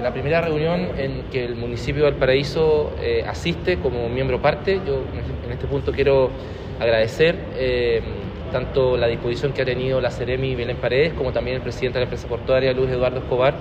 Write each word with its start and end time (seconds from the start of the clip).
eh, 0.00 0.02
la 0.02 0.12
primera 0.12 0.40
reunión 0.40 0.88
en 0.98 1.24
que 1.30 1.44
el 1.44 1.56
municipio 1.56 2.04
de 2.04 2.10
Valparaíso 2.10 2.92
eh, 3.00 3.24
asiste 3.26 3.78
como 3.78 4.08
miembro 4.08 4.40
parte. 4.40 4.80
Yo 4.86 5.02
en 5.44 5.52
este 5.52 5.66
punto 5.66 5.92
quiero 5.92 6.30
agradecer 6.78 7.36
eh, 7.56 8.00
tanto 8.50 8.96
la 8.96 9.06
disposición 9.06 9.52
que 9.52 9.62
ha 9.62 9.64
tenido 9.64 10.00
la 10.00 10.10
Ceremi 10.10 10.54
Belén 10.54 10.78
Paredes 10.78 11.12
como 11.12 11.32
también 11.32 11.56
el 11.56 11.62
presidente 11.62 11.98
de 11.98 12.04
la 12.04 12.04
empresa 12.04 12.26
portuaria, 12.26 12.72
Luis 12.72 12.90
Eduardo 12.90 13.18
Escobar, 13.18 13.54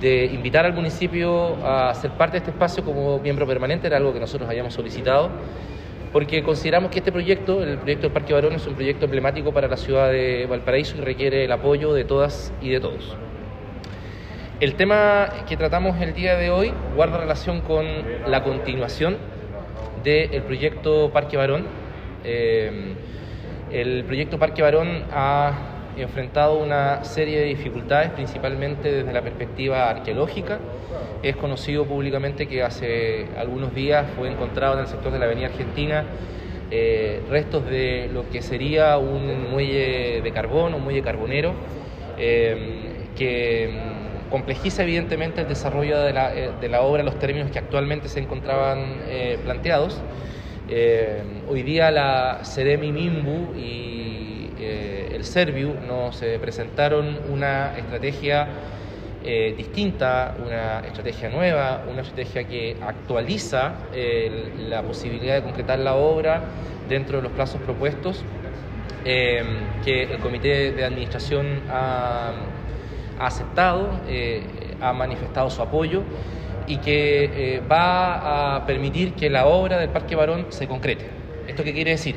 de 0.00 0.26
invitar 0.26 0.64
al 0.64 0.72
municipio 0.72 1.56
a 1.64 1.92
ser 1.94 2.12
parte 2.12 2.34
de 2.34 2.38
este 2.38 2.50
espacio 2.52 2.84
como 2.84 3.18
miembro 3.18 3.46
permanente, 3.46 3.88
era 3.88 3.96
algo 3.96 4.12
que 4.12 4.20
nosotros 4.20 4.48
habíamos 4.48 4.72
solicitado, 4.72 5.28
porque 6.12 6.42
consideramos 6.42 6.90
que 6.90 7.00
este 7.00 7.12
proyecto, 7.12 7.62
el 7.62 7.78
proyecto 7.78 8.04
del 8.04 8.12
Parque 8.12 8.32
Barón, 8.32 8.54
es 8.54 8.66
un 8.66 8.74
proyecto 8.74 9.06
emblemático 9.06 9.52
para 9.52 9.68
la 9.68 9.76
ciudad 9.76 10.10
de 10.10 10.46
Valparaíso 10.48 10.96
y 10.96 11.00
requiere 11.00 11.44
el 11.44 11.52
apoyo 11.52 11.92
de 11.92 12.04
todas 12.04 12.52
y 12.62 12.70
de 12.70 12.80
todos. 12.80 13.16
El 14.60 14.74
tema 14.74 15.28
que 15.48 15.56
tratamos 15.56 16.00
el 16.00 16.14
día 16.14 16.34
de 16.34 16.50
hoy 16.50 16.72
guarda 16.96 17.18
relación 17.18 17.60
con 17.60 17.86
la 18.26 18.42
continuación 18.42 19.16
del 20.02 20.42
proyecto 20.42 21.10
Parque 21.12 21.36
Barón. 21.36 21.64
Eh, 22.24 22.94
el 23.70 24.02
proyecto 24.02 24.36
Parque 24.36 24.62
Barón 24.62 25.04
ha 25.12 25.52
enfrentado 25.96 26.58
una 26.58 27.04
serie 27.04 27.38
de 27.38 27.44
dificultades, 27.44 28.10
principalmente 28.10 28.90
desde 28.90 29.12
la 29.12 29.22
perspectiva 29.22 29.88
arqueológica. 29.90 30.58
Es 31.22 31.36
conocido 31.36 31.84
públicamente 31.84 32.48
que 32.48 32.64
hace 32.64 33.28
algunos 33.38 33.72
días 33.72 34.06
fue 34.16 34.28
encontrado 34.28 34.74
en 34.74 34.80
el 34.80 34.86
sector 34.88 35.12
de 35.12 35.20
la 35.20 35.26
Avenida 35.26 35.46
Argentina 35.46 36.04
eh, 36.72 37.22
restos 37.30 37.64
de 37.64 38.10
lo 38.12 38.28
que 38.28 38.42
sería 38.42 38.98
un 38.98 39.52
muelle 39.52 40.20
de 40.20 40.32
carbón, 40.32 40.74
un 40.74 40.82
muelle 40.82 41.00
carbonero, 41.00 41.54
eh, 42.18 43.06
que 43.16 43.97
complejiza 44.30 44.82
evidentemente 44.82 45.40
el 45.40 45.48
desarrollo 45.48 46.00
de 46.00 46.12
la, 46.12 46.34
eh, 46.34 46.76
obra, 46.78 47.02
los 47.02 47.18
términos 47.18 47.50
que 47.50 47.58
actualmente 47.58 48.08
se 48.08 48.20
encontraban 48.20 49.02
planteados. 49.44 50.00
hoy 51.48 51.62
día 51.62 51.90
la 51.90 52.40
Ceremi 52.44 52.92
Mimbu 52.92 53.54
y 53.56 54.50
el 54.58 55.24
Serviu 55.24 55.74
nos 55.86 56.22
presentaron 56.40 57.18
una 57.30 57.76
estrategia 57.78 58.48
eh, 59.24 59.52
distinta, 59.56 60.36
una 60.46 60.78
estrategia 60.86 61.28
nueva, 61.28 61.82
una 61.90 62.02
estrategia 62.02 62.44
que 62.44 62.76
actualiza 62.80 63.74
la 64.58 64.82
posibilidad 64.82 65.34
de 65.34 65.42
concretar 65.42 65.80
la 65.80 65.96
obra 65.96 66.42
dentro 66.88 67.16
de 67.18 67.24
los 67.24 67.32
plazos 67.32 67.60
propuestos, 67.60 68.24
eh, 69.04 69.42
que 69.84 70.04
el 70.04 70.18
comité 70.18 70.70
de 70.70 70.84
administración 70.84 71.62
ha, 71.68 72.30
aceptado, 73.26 74.00
eh, 74.08 74.42
ha 74.80 74.92
manifestado 74.92 75.50
su 75.50 75.62
apoyo 75.62 76.02
y 76.66 76.78
que 76.78 77.62
va 77.70 78.56
a 78.56 78.66
permitir 78.66 79.14
que 79.14 79.30
la 79.30 79.46
obra 79.46 79.78
del 79.78 79.90
Parque 79.90 80.14
Barón 80.16 80.46
se 80.50 80.66
concrete. 80.66 81.08
¿Esto 81.46 81.64
qué 81.64 81.72
quiere 81.72 81.92
decir? 81.92 82.16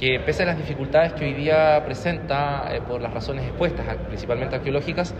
que 0.00 0.18
pese 0.18 0.44
a 0.44 0.46
las 0.46 0.56
dificultades 0.56 1.12
que 1.12 1.26
hoy 1.26 1.34
día 1.34 1.82
presenta 1.84 2.74
eh, 2.74 2.80
por 2.80 3.02
las 3.02 3.12
razones 3.12 3.44
expuestas, 3.44 3.86
principalmente 4.08 4.56
arqueológicas, 4.56 5.14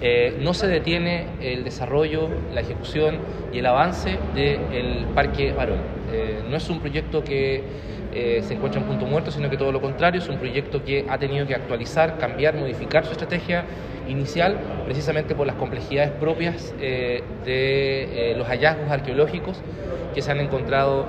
eh, 0.00 0.38
no 0.40 0.54
se 0.54 0.68
detiene 0.68 1.26
el 1.40 1.64
desarrollo, 1.64 2.28
la 2.54 2.60
ejecución 2.60 3.18
y 3.52 3.58
el 3.58 3.66
avance 3.66 4.20
del 4.36 5.06
Parque 5.12 5.52
Barón. 5.52 5.78
Eh, 6.12 6.42
no 6.48 6.56
es 6.56 6.68
un 6.68 6.80
proyecto 6.80 7.24
que 7.24 7.92
se 8.12 8.52
encuentra 8.52 8.78
en 8.78 8.86
punto 8.86 9.06
muerto, 9.06 9.30
sino 9.30 9.48
que 9.48 9.56
todo 9.56 9.72
lo 9.72 9.80
contrario, 9.80 10.20
es 10.20 10.28
un 10.28 10.36
proyecto 10.36 10.84
que 10.84 11.06
ha 11.08 11.16
tenido 11.16 11.46
que 11.46 11.54
actualizar, 11.54 12.18
cambiar, 12.18 12.54
modificar 12.54 13.06
su 13.06 13.12
estrategia 13.12 13.64
inicial, 14.06 14.58
precisamente 14.84 15.34
por 15.34 15.46
las 15.46 15.56
complejidades 15.56 16.10
propias 16.10 16.74
de 16.78 18.34
los 18.36 18.46
hallazgos 18.46 18.90
arqueológicos 18.90 19.62
que 20.14 20.20
se 20.20 20.30
han 20.30 20.40
encontrado 20.40 21.06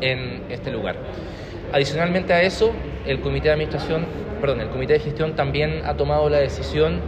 en 0.00 0.42
este 0.50 0.72
lugar. 0.72 0.96
Adicionalmente 1.72 2.32
a 2.32 2.42
eso, 2.42 2.72
el 3.06 3.20
comité 3.20 3.48
de 3.48 3.52
administración, 3.52 4.04
perdón, 4.40 4.62
el 4.62 4.68
comité 4.68 4.94
de 4.94 5.00
gestión 5.00 5.36
también 5.36 5.82
ha 5.84 5.96
tomado 5.96 6.28
la 6.28 6.38
decisión 6.38 7.00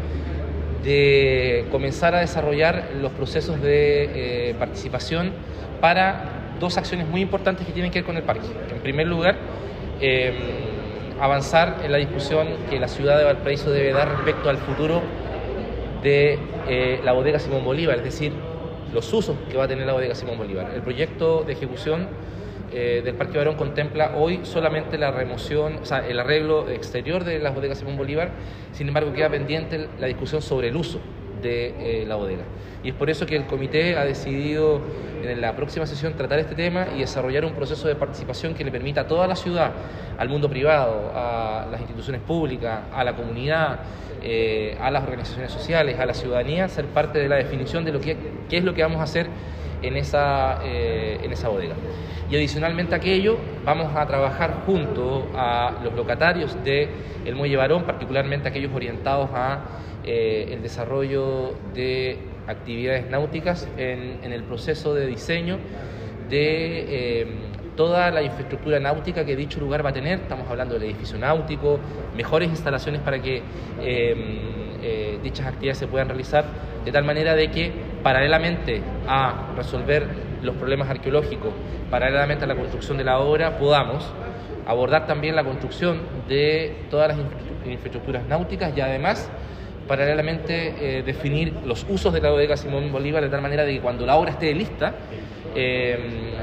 de 0.84 1.66
comenzar 1.70 2.14
a 2.14 2.20
desarrollar 2.20 2.90
los 3.00 3.12
procesos 3.12 3.60
de 3.60 4.50
eh, 4.50 4.54
participación 4.58 5.32
para 5.80 6.37
dos 6.58 6.76
acciones 6.76 7.06
muy 7.06 7.20
importantes 7.20 7.66
que 7.66 7.72
tienen 7.72 7.90
que 7.90 8.00
ver 8.00 8.06
con 8.06 8.16
el 8.16 8.22
parque. 8.22 8.46
En 8.70 8.80
primer 8.80 9.06
lugar, 9.06 9.36
em, 10.00 10.34
avanzar 11.20 11.80
en 11.84 11.92
la 11.92 11.98
discusión 11.98 12.48
que 12.70 12.78
la 12.78 12.88
ciudad 12.88 13.18
de 13.18 13.24
Valparaíso 13.24 13.70
debe 13.70 13.92
dar 13.92 14.08
respecto 14.08 14.48
al 14.48 14.58
futuro 14.58 15.02
de 16.02 16.38
eh, 16.68 17.00
la 17.04 17.12
bodega 17.12 17.38
Simón 17.38 17.64
Bolívar, 17.64 17.98
es 17.98 18.04
decir, 18.04 18.32
los 18.92 19.12
usos 19.12 19.36
que 19.50 19.56
va 19.56 19.64
a 19.64 19.68
tener 19.68 19.86
la 19.86 19.92
bodega 19.92 20.14
Simón 20.14 20.38
Bolívar. 20.38 20.70
El 20.74 20.82
proyecto 20.82 21.42
de 21.42 21.52
ejecución 21.52 22.08
eh, 22.72 23.02
del 23.04 23.14
Parque 23.14 23.38
Barón 23.38 23.56
contempla 23.56 24.12
hoy 24.16 24.40
solamente 24.44 24.98
la 24.98 25.10
remoción, 25.10 25.78
o 25.82 25.84
sea, 25.84 26.06
el 26.06 26.20
arreglo 26.20 26.68
exterior 26.68 27.24
de 27.24 27.38
las 27.38 27.54
bodegas 27.54 27.78
Simón 27.78 27.96
Bolívar, 27.96 28.30
sin 28.72 28.88
embargo 28.88 29.12
queda 29.12 29.28
pendiente 29.28 29.88
la 29.98 30.06
discusión 30.06 30.42
sobre 30.42 30.68
el 30.68 30.76
uso 30.76 31.00
de 31.42 32.02
eh, 32.02 32.06
la 32.06 32.16
bodega. 32.16 32.44
Y 32.82 32.90
es 32.90 32.94
por 32.94 33.10
eso 33.10 33.26
que 33.26 33.36
el 33.36 33.46
comité 33.46 33.96
ha 33.96 34.04
decidido 34.04 34.80
en 35.22 35.40
la 35.40 35.56
próxima 35.56 35.86
sesión 35.86 36.14
tratar 36.14 36.38
este 36.38 36.54
tema 36.54 36.86
y 36.94 37.00
desarrollar 37.00 37.44
un 37.44 37.52
proceso 37.52 37.88
de 37.88 37.96
participación 37.96 38.54
que 38.54 38.64
le 38.64 38.70
permita 38.70 39.02
a 39.02 39.06
toda 39.06 39.26
la 39.26 39.34
ciudad, 39.34 39.72
al 40.16 40.28
mundo 40.28 40.48
privado, 40.48 41.10
a 41.14 41.66
las 41.70 41.80
instituciones 41.80 42.20
públicas, 42.22 42.82
a 42.92 43.02
la 43.02 43.16
comunidad, 43.16 43.80
eh, 44.22 44.76
a 44.80 44.90
las 44.90 45.02
organizaciones 45.02 45.50
sociales, 45.50 45.98
a 45.98 46.06
la 46.06 46.14
ciudadanía, 46.14 46.68
ser 46.68 46.86
parte 46.86 47.18
de 47.18 47.28
la 47.28 47.36
definición 47.36 47.84
de 47.84 47.92
lo 47.92 48.00
que 48.00 48.16
qué 48.48 48.58
es 48.58 48.64
lo 48.64 48.74
que 48.74 48.82
vamos 48.82 49.00
a 49.00 49.04
hacer 49.04 49.26
en 49.82 49.96
esa, 49.96 50.60
en 50.64 51.32
esa 51.32 51.48
bodega. 51.48 51.74
Y 52.30 52.36
adicionalmente 52.36 52.94
a 52.94 52.98
aquello, 52.98 53.38
vamos 53.64 53.94
a 53.96 54.06
trabajar 54.06 54.62
junto 54.66 55.28
a 55.34 55.80
los 55.82 55.94
locatarios 55.94 56.62
del 56.62 56.88
el 57.24 57.34
Muelle 57.34 57.56
Barón, 57.56 57.84
particularmente 57.84 58.48
aquellos 58.48 58.72
orientados 58.74 59.30
a 59.32 59.60
eh, 60.04 60.50
el 60.52 60.62
desarrollo 60.62 61.54
de 61.74 62.18
actividades 62.46 63.10
náuticas 63.10 63.66
en, 63.78 64.30
el 64.32 64.42
proceso 64.42 64.94
de 64.94 65.06
diseño 65.06 65.58
de 66.28 67.20
eh, 67.20 67.26
toda 67.76 68.10
la 68.10 68.22
infraestructura 68.22 68.78
náutica 68.78 69.24
que 69.24 69.34
dicho 69.34 69.58
lugar 69.58 69.84
va 69.84 69.90
a 69.90 69.94
tener. 69.94 70.20
Estamos 70.20 70.50
hablando 70.50 70.74
del 70.74 70.84
edificio 70.84 71.18
náutico, 71.18 71.78
mejores 72.14 72.50
instalaciones 72.50 73.00
para 73.00 73.22
que 73.22 73.42
eh, 73.80 75.18
dichas 75.22 75.46
actividades 75.46 75.78
se 75.78 75.86
puedan 75.86 76.08
realizar, 76.08 76.44
de 76.84 76.92
tal 76.92 77.04
manera 77.04 77.34
de 77.34 77.50
que 77.50 77.72
paralelamente 78.02 78.82
a 79.06 79.52
resolver 79.56 80.06
los 80.42 80.56
problemas 80.56 80.88
arqueológicos 80.88 81.52
paralelamente 81.90 82.44
a 82.44 82.46
la 82.46 82.54
construcción 82.54 82.98
de 82.98 83.04
la 83.04 83.18
obra, 83.18 83.58
podamos 83.58 84.12
abordar 84.66 85.06
también 85.06 85.34
la 85.34 85.44
construcción 85.44 86.02
de 86.28 86.84
todas 86.90 87.08
las 87.08 87.26
infraestructuras 87.64 88.26
náuticas 88.26 88.76
y 88.76 88.80
además 88.80 89.30
paralelamente 89.86 90.98
eh, 90.98 91.02
definir 91.02 91.54
los 91.64 91.86
usos 91.88 92.12
de 92.12 92.20
la 92.20 92.30
bodega 92.30 92.56
Simón 92.56 92.92
Bolívar 92.92 93.22
de 93.22 93.30
tal 93.30 93.40
manera 93.40 93.64
de 93.64 93.74
que 93.74 93.80
cuando 93.80 94.04
la 94.04 94.16
obra 94.16 94.32
esté 94.32 94.54
lista, 94.54 94.94
eh, 95.54 96.34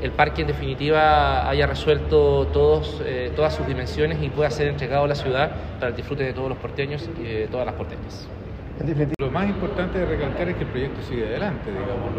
el 0.00 0.10
parque 0.12 0.42
en 0.42 0.48
definitiva 0.48 1.48
haya 1.48 1.66
resuelto 1.66 2.46
todos, 2.52 3.02
eh, 3.04 3.32
todas 3.34 3.54
sus 3.54 3.66
dimensiones 3.66 4.22
y 4.22 4.28
pueda 4.30 4.50
ser 4.50 4.68
entregado 4.68 5.04
a 5.04 5.08
la 5.08 5.14
ciudad 5.16 5.50
para 5.80 5.88
el 5.88 5.96
disfrute 5.96 6.22
de 6.22 6.32
todos 6.32 6.48
los 6.48 6.58
porteños 6.58 7.08
y 7.18 7.22
de 7.24 7.48
todas 7.48 7.66
las 7.66 7.74
porteñas. 7.74 8.28
Lo 9.20 9.30
más 9.30 9.48
importante 9.48 10.00
de 10.00 10.06
recalcar 10.06 10.48
es 10.48 10.56
que 10.56 10.64
el 10.64 10.70
proyecto 10.70 11.00
sigue 11.02 11.24
adelante, 11.26 11.70
digamos, 11.70 12.10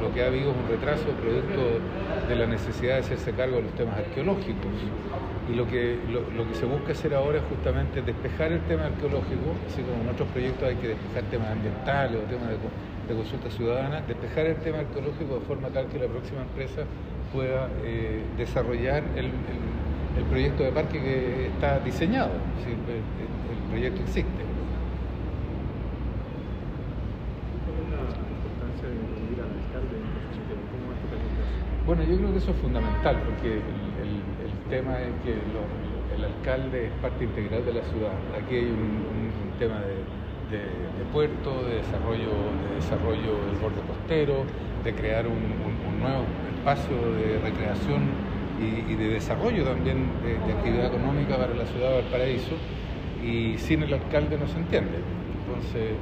lo, 0.00 0.14
que 0.14 0.22
ha 0.22 0.28
habido 0.28 0.52
es 0.52 0.56
un 0.56 0.68
retraso 0.68 1.02
producto 1.18 1.82
de 2.28 2.36
la 2.36 2.46
necesidad 2.46 2.94
de 2.94 3.00
hacerse 3.00 3.32
cargo 3.32 3.56
de 3.56 3.62
los 3.62 3.72
temas 3.72 3.98
arqueológicos. 3.98 4.70
Y 5.50 5.56
lo 5.56 5.66
que, 5.66 5.98
lo, 6.08 6.46
que 6.46 6.54
se 6.54 6.64
busca 6.64 6.92
hacer 6.92 7.12
ahora 7.12 7.38
es 7.38 7.44
justamente 7.50 8.02
despejar 8.02 8.52
el 8.52 8.60
tema 8.70 8.86
arqueológico, 8.86 9.58
así 9.66 9.82
como 9.82 10.02
en 10.02 10.08
otros 10.08 10.28
proyectos 10.28 10.68
hay 10.68 10.76
que 10.76 10.88
despejar 10.94 11.24
temas 11.24 11.50
ambientales 11.50 12.22
o 12.22 12.24
temas 12.30 12.50
de, 12.54 13.14
consulta 13.14 13.50
ciudadana, 13.50 14.02
despejar 14.06 14.46
el 14.46 14.56
tema 14.56 14.78
arqueológico 14.78 15.34
de 15.34 15.40
forma 15.40 15.68
tal 15.70 15.86
que 15.86 15.98
la 15.98 16.06
próxima 16.06 16.42
empresa 16.42 16.82
pueda 17.32 17.68
eh, 17.84 18.22
desarrollar 18.38 19.02
el, 19.16 19.30
proyecto 20.30 20.62
de 20.62 20.72
parque 20.72 21.00
que 21.00 21.46
está 21.48 21.78
diseñado, 21.80 22.30
el 22.64 23.70
proyecto 23.70 24.02
existe. 24.02 24.55
Bueno, 31.86 32.02
yo 32.02 32.16
creo 32.16 32.32
que 32.32 32.38
eso 32.38 32.50
es 32.50 32.56
fundamental 32.56 33.16
porque 33.24 33.54
el, 33.54 33.62
tema 34.68 34.98
es 35.00 35.14
que 35.22 35.30
el 36.16 36.24
alcalde 36.24 36.86
es 36.86 36.92
parte 37.00 37.22
integral 37.22 37.64
de 37.64 37.74
la 37.74 37.82
ciudad. 37.82 38.10
Aquí 38.34 38.56
hay 38.56 38.64
un, 38.64 39.06
tema 39.60 39.80
de, 39.80 41.04
puerto, 41.12 41.62
de 41.62 41.76
desarrollo, 41.76 42.28
de 42.68 42.74
desarrollo 42.74 43.46
del 43.46 43.56
borde 43.62 43.80
costero, 43.86 44.44
de 44.82 44.92
crear 44.94 45.26
un, 45.28 46.00
nuevo 46.00 46.24
espacio 46.58 46.96
de 47.14 47.38
recreación 47.38 48.02
y, 48.60 48.94
de 48.96 49.08
desarrollo 49.08 49.62
también 49.64 50.08
de, 50.24 50.52
actividad 50.52 50.86
económica 50.86 51.36
para 51.36 51.54
la 51.54 51.66
ciudad 51.66 51.90
de 51.90 51.94
Valparaíso 52.02 52.56
y 53.24 53.56
sin 53.58 53.84
el 53.84 53.94
alcalde 53.94 54.36
no 54.36 54.48
se 54.48 54.58
entiende. 54.58 54.98
Entonces, 55.46 55.94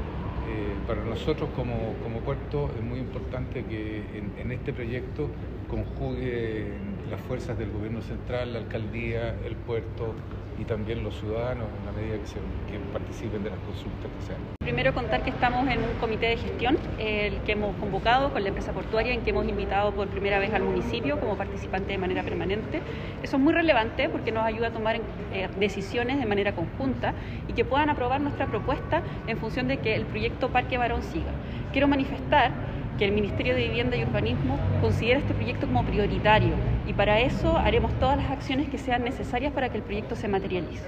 Eh, 0.44 0.74
para 0.86 1.02
nosotros 1.02 1.48
como, 1.56 1.94
como, 2.02 2.20
puerto 2.20 2.70
es 2.76 2.84
muy 2.84 2.98
importante 2.98 3.64
que 3.64 4.04
en, 4.14 4.30
en 4.38 4.52
este 4.52 4.74
proyecto 4.74 5.30
conjugue 5.68 6.72
las 7.10 7.20
fuerzas 7.22 7.58
del 7.58 7.70
gobierno 7.70 8.00
central, 8.02 8.52
la 8.52 8.60
alcaldía, 8.60 9.34
el 9.44 9.56
puerto 9.56 10.14
y 10.58 10.64
también 10.64 11.02
los 11.02 11.18
ciudadanos 11.18 11.66
en 11.80 11.86
la 11.86 11.92
medida 11.92 12.18
que, 12.18 12.26
se, 12.26 12.36
que 12.70 12.78
participen 12.92 13.42
de 13.42 13.50
las 13.50 13.58
consultas 13.60 14.10
que 14.18 14.26
sean. 14.26 14.40
Primero 14.60 14.94
contar 14.94 15.22
que 15.22 15.30
estamos 15.30 15.68
en 15.68 15.80
un 15.80 15.94
comité 16.00 16.26
de 16.26 16.36
gestión, 16.36 16.78
el 16.98 17.38
que 17.40 17.52
hemos 17.52 17.76
convocado 17.76 18.32
con 18.32 18.42
la 18.42 18.48
empresa 18.48 18.72
portuaria, 18.72 19.12
en 19.12 19.22
que 19.22 19.30
hemos 19.30 19.46
invitado 19.46 19.92
por 19.92 20.08
primera 20.08 20.38
vez 20.38 20.52
al 20.54 20.62
municipio 20.62 21.18
como 21.18 21.36
participante 21.36 21.92
de 21.92 21.98
manera 21.98 22.22
permanente. 22.22 22.80
Eso 23.22 23.36
es 23.36 23.42
muy 23.42 23.52
relevante 23.52 24.08
porque 24.08 24.32
nos 24.32 24.44
ayuda 24.44 24.68
a 24.68 24.70
tomar 24.70 24.96
eh, 25.32 25.48
decisiones 25.58 26.18
de 26.18 26.26
manera 26.26 26.54
conjunta 26.54 27.14
y 27.48 27.52
que 27.52 27.64
puedan 27.64 27.90
aprobar 27.90 28.20
nuestra 28.20 28.46
propuesta 28.46 29.02
en 29.26 29.36
función 29.38 29.68
de 29.68 29.78
que 29.78 29.94
el 29.94 30.06
proyecto 30.06 30.48
Parque 30.48 30.78
Barón 30.78 31.02
siga. 31.02 31.32
Quiero 31.72 31.88
manifestar 31.88 32.52
que 32.98 33.04
el 33.04 33.12
Ministerio 33.12 33.54
de 33.54 33.62
Vivienda 33.62 33.96
y 33.96 34.02
Urbanismo 34.02 34.58
considera 34.80 35.18
este 35.18 35.34
proyecto 35.34 35.66
como 35.66 35.84
prioritario 35.84 36.56
y 36.86 36.92
para 36.92 37.20
eso 37.20 37.56
haremos 37.56 37.92
todas 37.98 38.16
las 38.16 38.30
acciones 38.30 38.68
que 38.68 38.78
sean 38.78 39.04
necesarias 39.04 39.52
para 39.52 39.68
que 39.68 39.78
el 39.78 39.82
proyecto 39.82 40.16
se 40.16 40.28
materialice. 40.28 40.84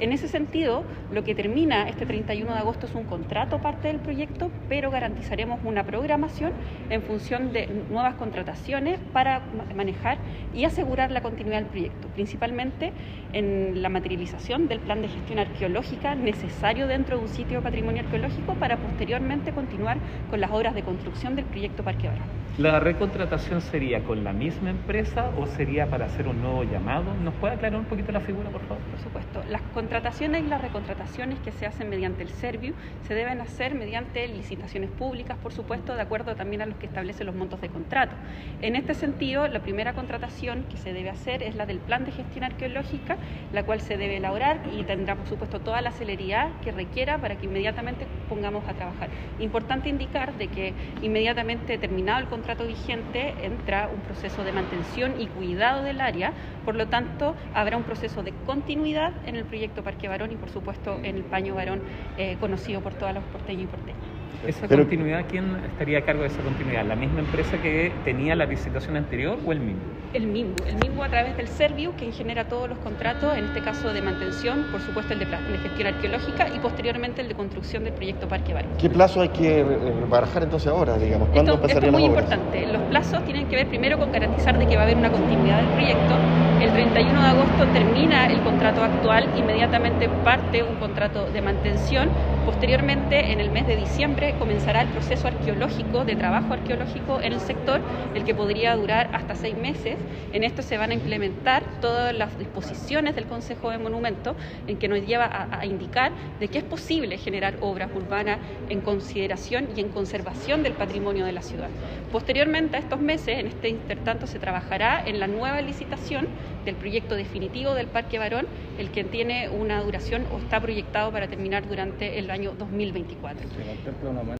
En 0.00 0.12
ese 0.12 0.26
sentido, 0.26 0.82
lo 1.12 1.22
que 1.22 1.36
termina 1.36 1.88
este 1.88 2.04
31 2.04 2.52
de 2.52 2.58
agosto 2.58 2.86
es 2.86 2.94
un 2.94 3.04
contrato 3.04 3.60
parte 3.60 3.88
del 3.88 4.00
proyecto, 4.00 4.50
pero 4.68 4.90
garantizaremos 4.90 5.60
una 5.62 5.84
programación 5.84 6.52
en 6.90 7.02
función 7.02 7.52
de 7.52 7.68
nuevas 7.90 8.14
contrataciones 8.14 8.98
para 9.12 9.42
manejar 9.76 10.18
y 10.52 10.64
asegurar 10.64 11.12
la 11.12 11.22
continuidad 11.22 11.58
del 11.58 11.68
proyecto, 11.68 12.08
principalmente 12.08 12.92
en 13.32 13.82
la 13.82 13.88
materialización 13.88 14.66
del 14.66 14.80
plan 14.80 15.00
de 15.00 15.08
gestión 15.08 15.38
arqueológica 15.38 16.16
necesario 16.16 16.88
dentro 16.88 17.18
de 17.18 17.22
un 17.22 17.28
sitio 17.28 17.58
de 17.58 17.62
patrimonio 17.62 18.02
arqueológico 18.02 18.54
para 18.54 18.76
posteriormente 18.78 19.52
continuar 19.52 19.98
con 20.28 20.40
las 20.40 20.50
obras 20.50 20.74
de 20.74 20.82
construcción 20.82 21.36
del 21.36 21.44
proyecto 21.44 21.84
Parque 21.84 22.08
Barón. 22.08 22.44
¿La 22.58 22.78
recontratación 22.78 23.60
sería 23.60 24.04
con 24.04 24.22
la 24.22 24.32
misma 24.32 24.70
empresa 24.70 25.30
o 25.38 25.46
sería 25.46 25.86
para 25.86 26.06
hacer 26.06 26.26
un 26.28 26.40
nuevo 26.40 26.64
llamado? 26.64 27.04
¿Nos 27.22 27.34
puede 27.34 27.54
aclarar 27.54 27.78
un 27.78 27.86
poquito 27.86 28.12
la 28.12 28.20
figura, 28.20 28.48
por 28.50 28.62
favor? 28.62 28.82
Por 28.82 29.00
supuesto. 29.00 29.42
Las 29.50 29.62
contrataciones 29.74 30.44
y 30.44 30.48
las 30.48 30.60
recontrataciones 30.60 31.38
que 31.40 31.52
se 31.52 31.66
hacen 31.66 31.88
mediante 31.88 32.22
el 32.22 32.30
Serviu 32.30 32.74
se 33.06 33.14
deben 33.14 33.40
hacer 33.40 33.74
mediante 33.74 34.26
licitaciones 34.28 34.90
públicas, 34.90 35.36
por 35.42 35.52
supuesto, 35.52 35.94
de 35.94 36.02
acuerdo 36.02 36.34
también 36.34 36.62
a 36.62 36.66
los 36.66 36.76
que 36.76 36.86
establecen 36.86 37.26
los 37.26 37.34
montos 37.34 37.60
de 37.60 37.68
contrato. 37.68 38.14
En 38.62 38.76
este 38.76 38.94
sentido, 38.94 39.48
la 39.48 39.60
primera 39.60 39.92
contratación 39.92 40.64
que 40.70 40.76
se 40.76 40.92
debe 40.92 41.10
hacer 41.10 41.42
es 41.42 41.56
la 41.56 41.66
del 41.66 41.78
plan 41.78 42.04
de 42.04 42.12
gestión 42.12 42.44
arqueológica, 42.44 43.16
la 43.52 43.62
cual 43.64 43.80
se 43.80 43.96
debe 43.96 44.16
elaborar 44.18 44.60
y 44.72 44.84
tendrá, 44.84 45.16
por 45.16 45.26
supuesto, 45.26 45.60
toda 45.60 45.80
la 45.80 45.90
celeridad 45.92 46.48
que 46.62 46.72
requiera 46.72 47.18
para 47.18 47.36
que 47.36 47.46
inmediatamente 47.46 48.06
pongamos 48.28 48.66
a 48.68 48.74
trabajar. 48.74 49.08
Importante 49.38 49.88
indicar 49.88 50.34
de 50.34 50.48
que 50.48 50.72
inmediatamente 51.02 51.78
terminado 51.78 52.20
el 52.20 52.26
contrato, 52.26 52.66
vigente 52.66 53.34
entra 53.42 53.88
un 53.92 54.00
proceso 54.00 54.44
de 54.44 54.52
mantención 54.52 55.14
y 55.20 55.23
cuidado 55.28 55.82
del 55.82 56.00
área, 56.00 56.32
por 56.64 56.74
lo 56.74 56.86
tanto 56.86 57.34
habrá 57.54 57.76
un 57.76 57.84
proceso 57.84 58.22
de 58.22 58.32
continuidad 58.46 59.12
en 59.26 59.36
el 59.36 59.44
proyecto 59.44 59.82
Parque 59.82 60.08
Barón 60.08 60.32
y 60.32 60.36
por 60.36 60.50
supuesto 60.50 60.98
en 61.02 61.16
el 61.16 61.24
Paño 61.24 61.54
Barón 61.54 61.82
eh, 62.18 62.36
conocido 62.40 62.80
por 62.80 62.94
todos 62.94 63.14
los 63.14 63.24
porteños 63.24 63.64
y 63.64 63.66
porteñas. 63.66 64.13
¿Esa 64.42 64.68
continuidad, 64.68 65.24
quién 65.28 65.56
estaría 65.64 65.98
a 65.98 66.02
cargo 66.02 66.22
de 66.22 66.28
esa 66.28 66.42
continuidad? 66.42 66.84
¿La 66.84 66.96
misma 66.96 67.20
empresa 67.20 67.58
que 67.58 67.92
tenía 68.04 68.34
la 68.34 68.44
licitación 68.46 68.96
anterior 68.96 69.38
o 69.44 69.52
el 69.52 69.60
mismo? 69.60 69.82
El 70.12 70.26
mismo, 70.26 70.54
el 70.66 70.76
mismo 70.76 71.02
a 71.02 71.08
través 71.08 71.36
del 71.36 71.48
Serviu, 71.48 71.92
que 71.96 72.12
genera 72.12 72.44
todos 72.48 72.68
los 72.68 72.78
contratos, 72.78 73.36
en 73.36 73.44
este 73.46 73.62
caso 73.62 73.92
de 73.92 74.02
mantención, 74.02 74.64
por 74.70 74.80
supuesto 74.80 75.12
el 75.12 75.20
de, 75.20 75.26
de 75.26 75.58
gestión 75.58 75.88
arqueológica 75.88 76.48
y 76.54 76.58
posteriormente 76.58 77.22
el 77.22 77.28
de 77.28 77.34
construcción 77.34 77.84
del 77.84 77.94
proyecto 77.94 78.28
Parque 78.28 78.54
Barón. 78.54 78.72
¿Qué 78.78 78.90
plazo 78.90 79.22
hay 79.22 79.30
que 79.30 79.60
eh, 79.60 79.64
barajar 80.08 80.42
entonces 80.42 80.68
ahora, 80.68 80.96
digamos? 80.98 81.28
¿Cuándo 81.30 81.54
esto, 81.54 81.66
esto 81.66 81.86
es 81.86 81.92
muy 81.92 82.04
importante. 82.04 82.66
Los 82.66 82.82
plazos 82.82 83.24
tienen 83.24 83.46
que 83.48 83.56
ver 83.56 83.68
primero 83.68 83.98
con 83.98 84.12
garantizar 84.12 84.58
de 84.58 84.66
que 84.66 84.76
va 84.76 84.82
a 84.82 84.84
haber 84.84 84.96
una 84.96 85.10
continuidad 85.10 85.56
del 85.58 85.68
proyecto. 85.68 86.14
El 86.60 86.72
31 86.72 87.20
de 87.20 87.26
agosto 87.26 87.66
termina 87.72 88.26
el 88.26 88.40
contrato 88.40 88.82
actual, 88.82 89.28
inmediatamente 89.36 90.08
parte 90.22 90.62
un 90.62 90.76
contrato 90.76 91.26
de 91.26 91.42
mantención. 91.42 92.08
Posteriormente, 92.44 93.32
en 93.32 93.40
el 93.40 93.50
mes 93.50 93.66
de 93.66 93.74
diciembre, 93.74 94.36
comenzará 94.36 94.82
el 94.82 94.88
proceso 94.90 95.26
arqueológico, 95.26 96.04
de 96.04 96.14
trabajo 96.14 96.52
arqueológico 96.52 97.22
en 97.22 97.32
el 97.32 97.40
sector, 97.40 97.80
el 98.12 98.24
que 98.24 98.34
podría 98.34 98.76
durar 98.76 99.08
hasta 99.14 99.34
seis 99.34 99.56
meses. 99.56 99.96
En 100.30 100.44
esto 100.44 100.60
se 100.60 100.76
van 100.76 100.90
a 100.90 100.94
implementar 100.94 101.62
todas 101.80 102.14
las 102.14 102.38
disposiciones 102.38 103.14
del 103.14 103.26
Consejo 103.26 103.70
de 103.70 103.78
Monumentos, 103.78 104.36
en 104.66 104.76
que 104.76 104.88
nos 104.88 105.06
lleva 105.06 105.48
a, 105.50 105.66
indicar 105.66 106.12
de 106.40 106.48
que 106.48 106.58
es 106.58 106.64
posible 106.64 107.18
generar 107.18 107.56
obras 107.60 107.90
urbanas 107.94 108.38
en 108.68 108.80
consideración 108.80 109.68
y 109.76 109.80
en 109.80 109.88
conservación 109.88 110.62
del 110.62 110.72
patrimonio 110.72 111.24
de 111.24 111.32
la 111.32 111.42
ciudad. 111.42 111.68
Posteriormente 112.12 112.76
a 112.76 112.80
estos 112.80 113.00
meses, 113.00 113.38
en 113.38 113.46
este 113.46 113.68
intertanto, 113.68 114.26
se 114.26 114.38
trabajará 114.38 115.02
en 115.06 115.20
la 115.20 115.26
nueva 115.26 115.60
licitación 115.60 116.28
del 116.64 116.74
proyecto 116.76 117.14
definitivo 117.14 117.74
del 117.74 117.86
Parque 117.86 118.18
Barón, 118.18 118.46
el 118.78 118.90
que 118.90 119.04
tiene 119.04 119.48
una 119.48 119.82
duración 119.82 120.26
o 120.32 120.38
está 120.38 120.60
proyectado 120.60 121.12
para 121.12 121.28
terminar 121.28 121.66
durante 121.68 122.18
el 122.18 122.30
año 122.30 122.54
2024. 122.58 123.48